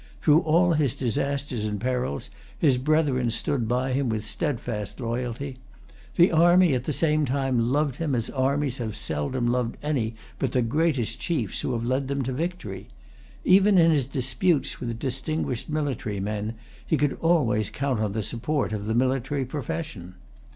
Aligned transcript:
Through 0.19 0.39
all 0.39 0.73
his 0.73 0.95
disasters 0.95 1.65
and 1.65 1.79
perils, 1.79 2.31
his 2.57 2.79
brethren 2.79 3.29
stood 3.29 3.67
by 3.67 3.91
him 3.93 4.09
with 4.09 4.25
steadfast 4.25 4.99
loyalty. 4.99 5.59
The 6.15 6.31
army, 6.31 6.73
at 6.73 6.85
the 6.85 6.91
same 6.91 7.23
time, 7.25 7.69
loved 7.71 7.97
him 7.97 8.15
as 8.15 8.27
armies 8.27 8.79
have 8.79 8.95
seldom 8.95 9.45
loved 9.45 9.77
any 9.83 10.15
but 10.39 10.53
the 10.53 10.63
greatest 10.63 11.19
chiefs 11.19 11.61
who 11.61 11.73
have 11.73 11.85
led 11.85 12.07
them 12.07 12.23
to 12.23 12.33
victory. 12.33 12.87
Even 13.45 13.77
in 13.77 13.91
his 13.91 14.07
disputes 14.07 14.79
with 14.79 14.97
distinguished 14.97 15.69
military 15.69 16.19
men, 16.19 16.55
he 16.83 16.97
could 16.97 17.13
always 17.21 17.69
count 17.69 17.99
on 17.99 18.13
the 18.13 18.23
support 18.23 18.73
of 18.73 18.87
the 18.87 18.95
military 18.95 19.45
profession. 19.45 20.15